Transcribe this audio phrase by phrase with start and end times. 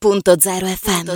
[0.00, 1.10] FM.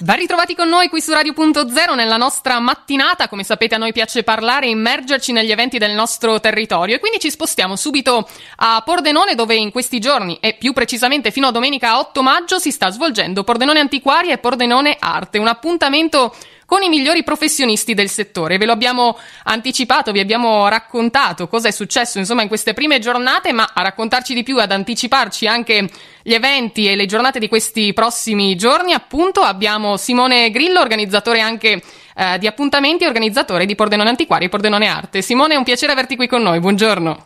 [0.00, 3.28] Ben ritrovati con noi qui su Radio.0 nella nostra mattinata.
[3.28, 7.18] Come sapete a noi piace parlare e immergerci negli eventi del nostro territorio e quindi
[7.18, 8.26] ci spostiamo subito
[8.56, 12.70] a Pordenone dove in questi giorni e più precisamente fino a domenica 8 maggio si
[12.70, 16.34] sta svolgendo Pordenone Antiquaria e Pordenone Arte, un appuntamento
[16.66, 18.58] con i migliori professionisti del settore.
[18.58, 23.52] Ve lo abbiamo anticipato, vi abbiamo raccontato cosa è successo insomma in queste prime giornate,
[23.52, 25.88] ma a raccontarci di più, ad anticiparci anche
[26.22, 31.80] gli eventi e le giornate di questi prossimi giorni, appunto abbiamo Simone Grillo, organizzatore anche
[32.16, 35.22] eh, di appuntamenti e organizzatore di Pordenone Antiquari e Pordenone Arte.
[35.22, 37.24] Simone, è un piacere averti qui con noi, buongiorno.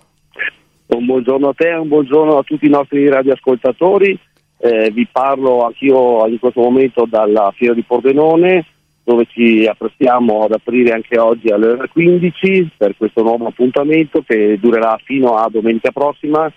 [0.88, 4.18] Un buongiorno a te, un buongiorno a tutti i nostri radioascoltatori.
[4.58, 8.66] Eh, vi parlo anch'io in questo momento dalla Fiera di Pordenone
[9.10, 14.56] dove ci apprestiamo ad aprire anche oggi alle ore 15 per questo nuovo appuntamento che
[14.60, 16.50] durerà fino a domenica prossima,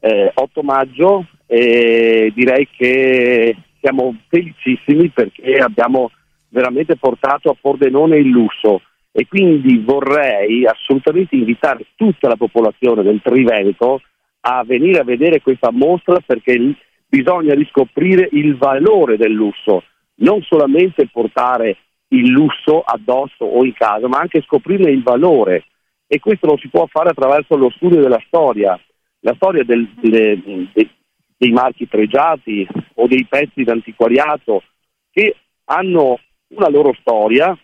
[0.00, 6.10] eh, 8 maggio, e direi che siamo felicissimi perché abbiamo
[6.48, 8.80] veramente portato a Pordenone il lusso.
[9.12, 14.00] E quindi vorrei assolutamente invitare tutta la popolazione del Triveneto
[14.40, 16.74] a venire a vedere questa mostra perché
[17.06, 19.82] bisogna riscoprire il valore del lusso
[20.16, 21.76] non solamente portare
[22.08, 25.64] il lusso addosso o in casa, ma anche scoprirne il valore.
[26.06, 28.78] E questo lo si può fare attraverso lo studio della storia,
[29.20, 30.88] la storia del, delle, de,
[31.36, 34.62] dei marchi pregiati o dei pezzi d'antiquariato
[35.10, 37.56] che hanno una loro storia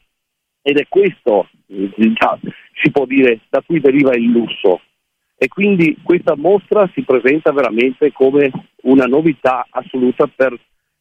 [0.62, 2.38] ed è questo, già,
[2.82, 4.80] si può dire, da cui deriva il lusso.
[5.36, 8.50] E quindi questa mostra si presenta veramente come
[8.82, 10.58] una novità assoluta per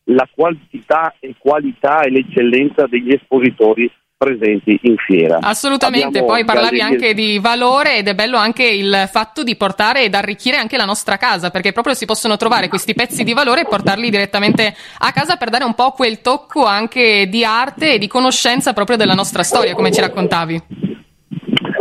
[0.09, 5.38] la quantità e qualità e l'eccellenza degli espositori presenti in fiera.
[5.41, 7.05] Assolutamente, Abbiamo poi parlavi gallerie...
[7.05, 10.86] anche di valore ed è bello anche il fatto di portare ed arricchire anche la
[10.86, 15.11] nostra casa, perché proprio si possono trovare questi pezzi di valore e portarli direttamente a
[15.11, 19.14] casa per dare un po' quel tocco anche di arte e di conoscenza proprio della
[19.14, 20.64] nostra storia, come ci raccontavi.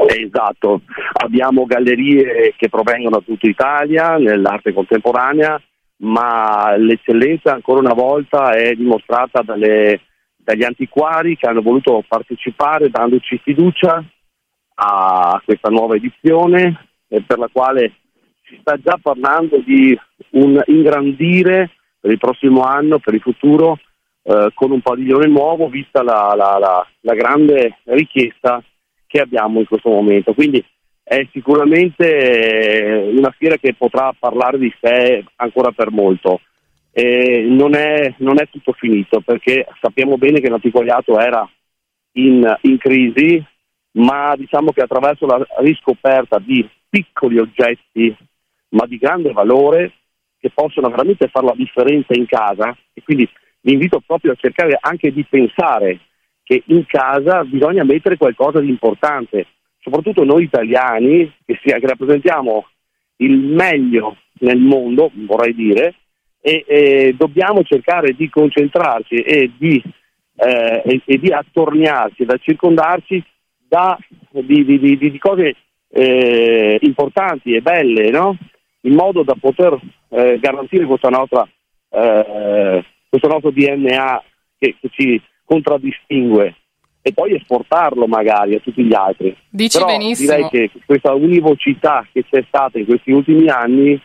[0.08, 0.82] Esatto,
[1.14, 5.60] abbiamo gallerie che provengono da tutta Italia nell'arte contemporanea,
[5.98, 10.00] ma l'eccellenza ancora una volta è dimostrata dalle,
[10.36, 14.04] dagli antiquari che hanno voluto partecipare dandoci fiducia
[14.74, 17.92] a questa nuova edizione per la quale
[18.44, 19.98] si sta già parlando di
[20.30, 23.78] un ingrandire per il prossimo anno, per il futuro,
[24.22, 28.62] eh, con un padiglione nuovo, vista la, la, la, la grande richiesta
[29.06, 30.34] che abbiamo in questo momento.
[30.34, 30.64] Quindi
[31.08, 36.40] è sicuramente una fiera che potrà parlare di sé ancora per molto.
[36.92, 41.48] Non, è, non, è, tutto finito perché sappiamo bene che l'antiquariato era
[42.14, 43.40] in, in, crisi,
[43.98, 48.16] ma diciamo che attraverso la riscoperta di piccoli oggetti
[48.70, 49.92] ma di grande valore
[50.40, 53.28] che possono veramente fare la differenza in casa e quindi
[53.60, 56.00] vi invito proprio a cercare anche di pensare
[56.42, 59.46] che in casa bisogna mettere qualcosa di importante
[59.86, 62.66] soprattutto noi italiani, che, sia, che rappresentiamo
[63.18, 65.94] il meglio nel mondo, vorrei dire,
[66.40, 69.80] e, e dobbiamo cercare di concentrarci e di,
[70.38, 73.22] eh, e, e di attorniarci, da circondarci
[73.68, 73.96] da,
[74.30, 75.54] di, di, di, cose
[75.88, 78.36] eh, importanti e belle, no?
[78.82, 81.48] in modo da poter eh, garantire nostra,
[81.90, 84.22] eh, questo nostro DNA
[84.58, 86.54] che, che ci contraddistingue
[87.06, 89.36] e poi esportarlo magari a tutti gli altri.
[89.48, 90.34] Dici Però benissimo.
[90.34, 94.00] Direi che questa univocità che c'è stata in questi ultimi anni,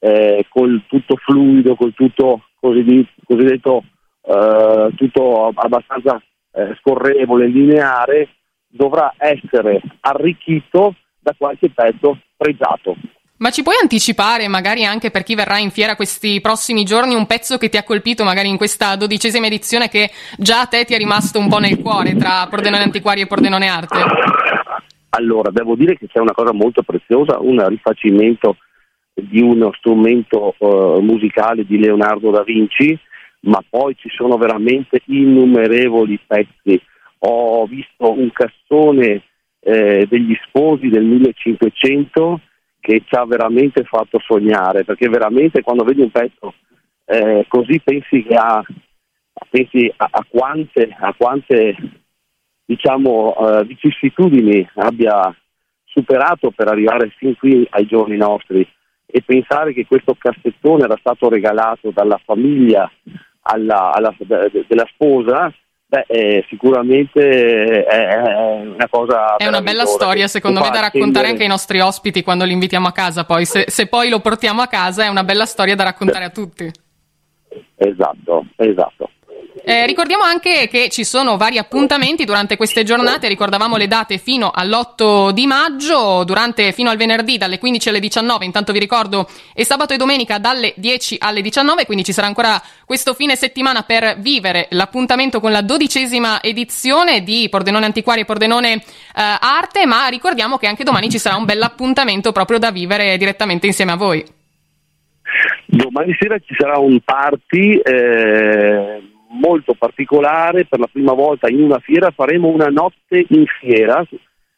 [0.00, 3.84] eh, col tutto fluido, col tutto cosiddetto,
[4.22, 6.20] eh, tutto abbastanza
[6.54, 8.30] eh, scorrevole, lineare,
[8.66, 12.96] dovrà essere arricchito da qualche pezzo pregiato.
[13.42, 17.26] Ma ci puoi anticipare, magari anche per chi verrà in fiera questi prossimi giorni, un
[17.26, 20.94] pezzo che ti ha colpito, magari in questa dodicesima edizione, che già a te ti
[20.94, 23.98] è rimasto un po' nel cuore tra Pordenone Antiquari e Pordenone Arte?
[25.08, 28.58] Allora, devo dire che c'è una cosa molto preziosa, un rifacimento
[29.12, 32.96] di uno strumento uh, musicale di Leonardo da Vinci,
[33.40, 36.80] ma poi ci sono veramente innumerevoli pezzi.
[37.18, 39.22] Ho visto un cassone
[39.58, 42.40] eh, degli sposi del 1500
[42.82, 46.52] che ci ha veramente fatto sognare, perché veramente quando vedi un pezzo
[47.04, 48.60] eh, così pensi, a,
[49.48, 51.76] pensi a, a, quante, a quante
[52.64, 55.32] diciamo, uh, vicissitudini abbia
[55.84, 58.66] superato per arrivare fin qui ai giorni nostri
[59.06, 62.90] e pensare che questo cassettone era stato regalato dalla famiglia
[63.42, 65.54] alla, alla, della sposa
[65.92, 68.16] Beh, eh, sicuramente è,
[68.62, 69.36] una cosa.
[69.36, 71.26] È una bella storia, secondo me, da raccontare attendere.
[71.28, 73.26] anche ai nostri ospiti quando li invitiamo a casa.
[73.26, 76.30] Poi, se, se, poi lo portiamo a casa, è una bella storia da raccontare a
[76.30, 76.70] tutti.
[77.76, 79.10] Esatto, esatto.
[79.64, 84.50] Eh, ricordiamo anche che ci sono vari appuntamenti durante queste giornate, ricordavamo le date fino
[84.52, 89.64] all'8 di maggio, durante, fino al venerdì dalle 15 alle 19, intanto vi ricordo, e
[89.64, 94.16] sabato e domenica dalle 10 alle 19, quindi ci sarà ancora questo fine settimana per
[94.18, 98.80] vivere l'appuntamento con la dodicesima edizione di Pordenone Antiquari e Pordenone eh,
[99.14, 103.92] Arte, ma ricordiamo che anche domani ci sarà un bell'appuntamento proprio da vivere direttamente insieme
[103.92, 104.24] a voi.
[105.66, 111.78] Domani sera ci sarà un party eh, molto particolare, per la prima volta in una
[111.78, 114.04] fiera faremo una notte in fiera,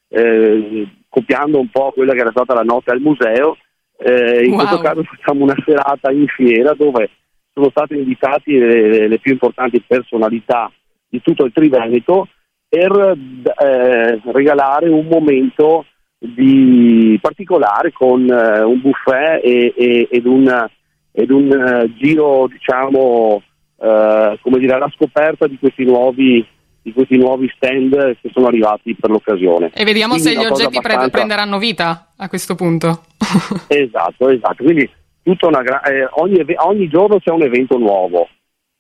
[0.09, 3.56] eh, copiando un po' quella che era stata la notte al museo.
[3.97, 4.59] Eh, in wow.
[4.59, 7.11] questo caso facciamo una serata in fiera dove
[7.53, 10.71] sono state invitate le, le più importanti personalità
[11.09, 12.29] di tutto il Triveneto
[12.69, 13.17] per
[13.62, 15.87] eh, regalare un momento
[16.19, 20.67] di particolare con eh, un buffet e, e, ed un,
[21.12, 23.43] ed un uh, giro diciamo
[23.81, 26.47] eh, come dire, alla scoperta di questi nuovi
[26.85, 29.71] di questi nuovi stand che sono arrivati per l'occasione.
[29.75, 31.09] E vediamo Quindi se gli oggetti abbastanza...
[31.09, 33.05] prenderanno vita a questo punto.
[33.69, 34.62] esatto, esatto.
[34.62, 34.88] Quindi
[35.23, 38.29] gra- eh, ogni, ogni, giorno c'è un evento nuovo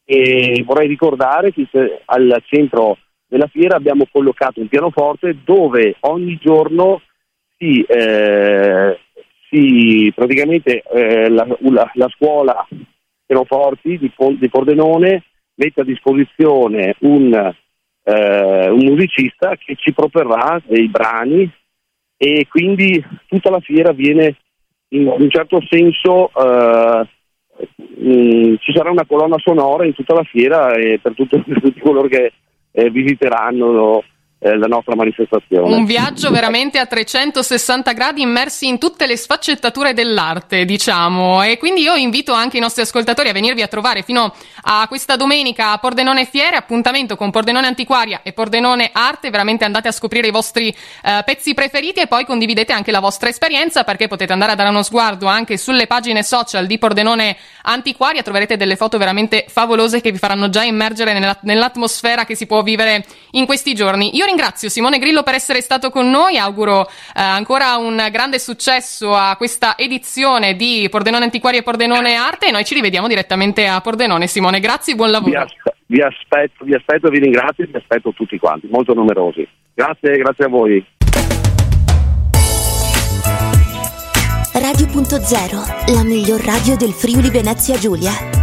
[0.04, 1.66] e vorrei ricordare che
[2.04, 7.00] al centro della fiera abbiamo collocato un pianoforte dove ogni giorno
[7.56, 8.98] si, eh,
[9.48, 12.68] si praticamente eh, la, la, la scuola
[13.26, 15.24] pianoforti di, di Pordenone
[15.54, 17.32] mette a disposizione un,
[18.02, 21.50] eh, un, musicista che ci proporrà dei brani
[22.16, 24.36] e quindi tutta la fiera viene
[24.88, 27.08] in un certo senso eh,
[27.76, 32.08] mh, mm, ci sarà una colonna sonora in tutta la fiera e per, tutti coloro
[32.08, 32.32] che
[32.70, 34.02] eh, visiteranno
[34.44, 35.74] eh, la nostra manifestazione.
[35.74, 41.42] Un viaggio veramente a 360 gradi immersi in tutte le sfaccettature dell'arte, diciamo.
[41.42, 45.16] E quindi io invito anche i nostri ascoltatori a venirvi a trovare fino a questa
[45.16, 49.30] domenica a Pordenone Fiere, appuntamento con Pordenone Antiquaria e Pordenone Arte.
[49.30, 53.30] Veramente andate a scoprire i vostri eh, pezzi preferiti e poi condividete anche la vostra
[53.30, 58.22] esperienza perché potete andare a dare uno sguardo anche sulle pagine social di Pordenone Antiquaria.
[58.22, 62.62] Troverete delle foto veramente favolose che vi faranno già immergere nella, nell'atmosfera che si può
[62.62, 64.14] vivere in questi giorni.
[64.16, 69.14] Io ringrazio Simone Grillo per essere stato con noi, auguro eh, ancora un grande successo
[69.14, 73.80] a questa edizione di Pordenone Antiquari e Pordenone Arte e noi ci rivediamo direttamente a
[73.80, 74.26] Pordenone.
[74.26, 75.30] Simone, grazie e buon lavoro.
[75.30, 79.46] Vi, aspe- vi aspetto, vi aspetto, vi ringrazio e vi aspetto tutti quanti, molto numerosi.
[79.72, 80.84] Grazie, grazie a voi.
[84.52, 88.33] Radio.0, la miglior radio del Friuli Venezia Giulia.